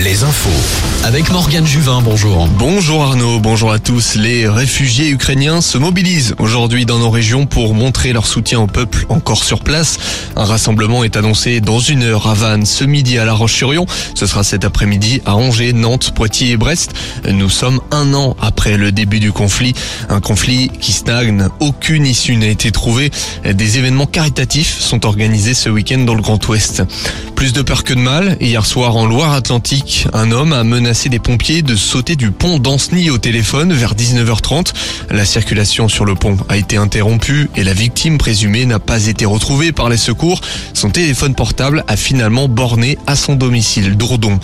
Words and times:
Les 0.00 0.24
infos. 0.24 0.50
Avec 1.04 1.30
Morgane 1.30 1.64
Juvin, 1.64 2.02
bonjour. 2.02 2.48
Bonjour 2.58 3.04
Arnaud, 3.04 3.38
bonjour 3.38 3.70
à 3.70 3.78
tous. 3.78 4.16
Les 4.16 4.48
réfugiés 4.48 5.10
ukrainiens 5.10 5.60
se 5.60 5.78
mobilisent 5.78 6.34
aujourd'hui 6.38 6.86
dans 6.86 6.98
nos 6.98 7.10
régions 7.10 7.46
pour 7.46 7.72
montrer 7.72 8.12
leur 8.12 8.26
soutien 8.26 8.58
au 8.58 8.66
peuple 8.66 9.06
encore 9.10 9.44
sur 9.44 9.60
place. 9.60 9.98
Un 10.34 10.44
rassemblement 10.44 11.04
est 11.04 11.16
annoncé 11.16 11.60
dans 11.60 11.78
une 11.78 12.02
heure 12.02 12.26
à 12.26 12.34
Vannes, 12.34 12.66
ce 12.66 12.82
midi 12.82 13.16
à 13.16 13.24
La 13.24 13.32
Roche-sur-Yon. 13.32 13.86
Ce 14.16 14.26
sera 14.26 14.42
cet 14.42 14.64
après-midi 14.64 15.22
à 15.24 15.36
Angers, 15.36 15.72
Nantes, 15.72 16.10
Poitiers 16.16 16.50
et 16.50 16.56
Brest. 16.56 16.92
Nous 17.30 17.50
sommes 17.50 17.80
un 17.92 18.12
an 18.12 18.36
après 18.42 18.76
le 18.76 18.90
début 18.90 19.20
du 19.20 19.30
conflit. 19.30 19.74
Un 20.08 20.20
conflit 20.20 20.68
qui 20.80 20.90
stagne. 20.90 21.46
Aucune 21.60 22.06
issue 22.06 22.34
n'a 22.34 22.48
été 22.48 22.72
trouvée. 22.72 23.12
Des 23.44 23.78
événements 23.78 24.06
caritatifs 24.06 24.80
sont 24.80 25.06
organisés 25.06 25.54
ce 25.54 25.68
week-end 25.68 25.98
dans 25.98 26.16
le 26.16 26.22
Grand 26.22 26.44
Ouest. 26.48 26.82
Plus 27.36 27.52
de 27.52 27.62
peur 27.62 27.84
que 27.84 27.94
de 27.94 28.00
mal. 28.00 28.36
Hier 28.40 28.66
soir 28.66 28.96
en 28.96 29.06
Loire-Atlantique, 29.44 30.08
un 30.14 30.30
homme 30.30 30.54
a 30.54 30.64
menacé 30.64 31.10
des 31.10 31.18
pompiers 31.18 31.60
de 31.60 31.76
sauter 31.76 32.16
du 32.16 32.30
pont 32.30 32.58
d'Anceny 32.58 33.10
au 33.10 33.18
téléphone 33.18 33.74
vers 33.74 33.94
19h30. 33.94 34.72
La 35.10 35.26
circulation 35.26 35.86
sur 35.90 36.06
le 36.06 36.14
pont 36.14 36.38
a 36.48 36.56
été 36.56 36.78
interrompue 36.78 37.50
et 37.54 37.62
la 37.62 37.74
victime 37.74 38.16
présumée 38.16 38.64
n'a 38.64 38.78
pas 38.78 39.06
été 39.06 39.26
retrouvée 39.26 39.70
par 39.70 39.90
les 39.90 39.98
secours. 39.98 40.40
Son 40.72 40.88
téléphone 40.88 41.34
portable 41.34 41.84
a 41.88 41.96
finalement 41.96 42.48
borné 42.48 42.96
à 43.06 43.16
son 43.16 43.34
domicile 43.34 43.98
d'Ourdon. 43.98 44.40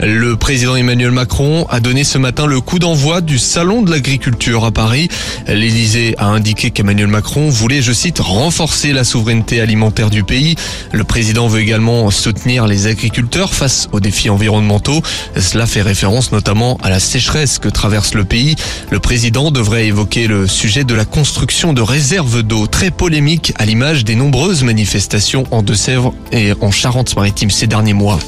Le 0.00 0.36
président 0.36 0.76
Emmanuel 0.76 1.10
Macron 1.10 1.66
a 1.68 1.80
donné 1.80 2.04
ce 2.04 2.18
matin 2.18 2.46
le 2.46 2.60
coup 2.60 2.78
d'envoi 2.78 3.22
du 3.22 3.38
salon 3.38 3.82
de 3.82 3.90
l'agriculture 3.90 4.64
à 4.64 4.70
Paris. 4.70 5.08
L'Élysée 5.48 6.14
a 6.18 6.26
indiqué 6.26 6.70
qu'Emmanuel 6.70 7.08
Macron 7.08 7.48
voulait, 7.48 7.82
je 7.82 7.92
cite, 7.92 8.20
renforcer 8.20 8.92
la 8.92 9.02
souveraineté 9.02 9.60
alimentaire 9.60 10.10
du 10.10 10.22
pays. 10.22 10.54
Le 10.92 11.02
président 11.02 11.48
veut 11.48 11.60
également 11.60 12.10
soutenir 12.12 12.68
les 12.68 12.86
agriculteurs 12.86 13.52
face 13.52 13.88
aux 13.90 13.98
défis 13.98 14.30
Cela 14.36 15.66
fait 15.66 15.82
référence 15.82 16.32
notamment 16.32 16.78
à 16.82 16.90
la 16.90 17.00
sécheresse 17.00 17.58
que 17.58 17.68
traverse 17.68 18.14
le 18.14 18.24
pays. 18.24 18.56
Le 18.90 19.00
président 19.00 19.50
devrait 19.50 19.86
évoquer 19.86 20.26
le 20.26 20.46
sujet 20.46 20.84
de 20.84 20.94
la 20.94 21.04
construction 21.04 21.72
de 21.72 21.80
réserves 21.80 22.42
d'eau 22.42 22.66
très 22.66 22.90
polémique 22.90 23.52
à 23.56 23.64
l'image 23.64 24.04
des 24.04 24.14
nombreuses 24.14 24.62
manifestations 24.62 25.44
en 25.50 25.62
Deux-Sèvres 25.62 26.14
et 26.32 26.52
en 26.60 26.70
Charente-Maritime 26.70 27.50
ces 27.50 27.66
derniers 27.66 27.92
mois. 27.92 28.18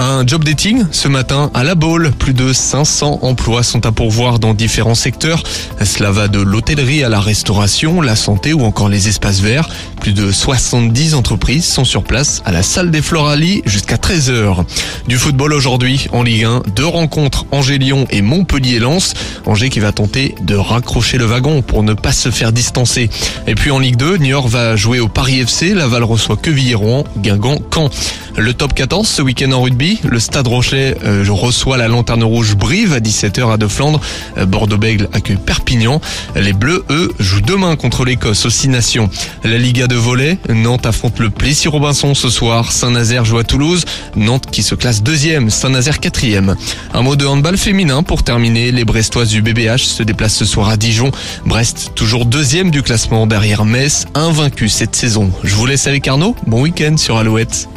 Un 0.00 0.24
job 0.24 0.44
dating 0.44 0.84
ce 0.92 1.08
matin 1.08 1.50
à 1.54 1.64
la 1.64 1.74
Baule. 1.74 2.12
Plus 2.16 2.32
de 2.32 2.52
500 2.52 3.18
emplois 3.22 3.64
sont 3.64 3.84
à 3.84 3.90
pourvoir 3.90 4.38
dans 4.38 4.54
différents 4.54 4.94
secteurs. 4.94 5.42
Cela 5.84 6.12
va 6.12 6.28
de 6.28 6.38
l'hôtellerie 6.38 7.02
à 7.02 7.08
la 7.08 7.18
restauration, 7.18 8.00
la 8.00 8.14
santé 8.14 8.52
ou 8.52 8.62
encore 8.62 8.88
les 8.88 9.08
espaces 9.08 9.40
verts. 9.40 9.68
Plus 10.00 10.12
de 10.12 10.30
70 10.30 11.16
entreprises 11.16 11.64
sont 11.64 11.84
sur 11.84 12.04
place 12.04 12.42
à 12.44 12.52
la 12.52 12.62
salle 12.62 12.92
des 12.92 13.02
Floralies 13.02 13.62
jusqu'à 13.66 13.96
13h. 13.96 14.64
Du 15.08 15.18
football 15.18 15.52
aujourd'hui 15.52 16.06
en 16.12 16.22
Ligue 16.22 16.44
1, 16.44 16.62
deux 16.76 16.86
rencontres 16.86 17.46
Angers-Lyon 17.50 18.06
et 18.10 18.22
Montpellier-Lens. 18.22 19.14
Angers 19.46 19.68
qui 19.68 19.80
va 19.80 19.90
tenter 19.90 20.36
de 20.42 20.54
raccrocher 20.54 21.18
le 21.18 21.24
wagon 21.24 21.60
pour 21.60 21.82
ne 21.82 21.94
pas 21.94 22.12
se 22.12 22.30
faire 22.30 22.52
distancer. 22.52 23.10
Et 23.48 23.56
puis 23.56 23.72
en 23.72 23.80
Ligue 23.80 23.96
2, 23.96 24.18
Niort 24.18 24.46
va 24.46 24.76
jouer 24.76 25.00
au 25.00 25.08
Paris 25.08 25.40
FC, 25.40 25.74
Laval 25.74 26.04
reçoit 26.04 26.36
Quevilly-Rouen, 26.36 27.02
Guingamp, 27.16 27.58
Caen. 27.74 27.90
Le 28.36 28.54
top 28.54 28.72
14 28.72 29.08
ce 29.08 29.20
week-end 29.20 29.50
en 29.50 29.62
rugby, 29.62 29.87
le 30.04 30.18
Stade 30.18 30.46
Rocher 30.46 30.94
euh, 31.04 31.24
reçoit 31.28 31.76
la 31.76 31.88
Lanterne 31.88 32.24
Rouge 32.24 32.56
Brive 32.56 32.92
à 32.92 33.00
17h 33.00 33.52
à 33.52 33.56
De 33.56 33.66
Flandre. 33.68 34.00
Euh, 34.36 34.44
Bordeaux-Bègle 34.44 35.08
accueille 35.12 35.38
Perpignan. 35.38 36.00
Les 36.36 36.52
Bleus, 36.52 36.84
eux, 36.90 37.12
jouent 37.18 37.40
demain 37.40 37.76
contre 37.76 38.04
l'Écosse 38.04 38.44
aux 38.44 38.50
Six 38.50 38.68
Nations. 38.68 39.08
La 39.44 39.56
Liga 39.56 39.86
de 39.86 39.96
volley, 39.96 40.38
Nantes 40.48 40.86
affronte 40.86 41.18
le 41.18 41.30
Plessis-Robinson 41.30 42.14
ce 42.14 42.28
soir. 42.28 42.72
Saint-Nazaire 42.72 43.24
joue 43.24 43.38
à 43.38 43.44
Toulouse. 43.44 43.84
Nantes 44.16 44.46
qui 44.50 44.62
se 44.62 44.74
classe 44.74 45.02
deuxième, 45.02 45.50
Saint-Nazaire 45.50 46.00
quatrième. 46.00 46.56
Un 46.92 47.02
mot 47.02 47.16
de 47.16 47.26
handball 47.26 47.56
féminin 47.56 48.02
pour 48.02 48.22
terminer. 48.22 48.72
Les 48.72 48.84
Brestoises 48.84 49.30
du 49.30 49.42
BBH 49.42 49.84
se 49.84 50.02
déplacent 50.02 50.36
ce 50.36 50.44
soir 50.44 50.68
à 50.68 50.76
Dijon. 50.76 51.10
Brest, 51.46 51.92
toujours 51.94 52.26
deuxième 52.26 52.70
du 52.70 52.82
classement 52.82 53.26
derrière 53.26 53.64
Metz, 53.64 54.06
invaincu 54.14 54.68
cette 54.68 54.96
saison. 54.96 55.30
Je 55.44 55.54
vous 55.54 55.66
laisse 55.66 55.86
avec 55.86 56.06
Arnaud. 56.08 56.36
Bon 56.46 56.62
week-end 56.62 56.96
sur 56.96 57.16
Alouette. 57.16 57.68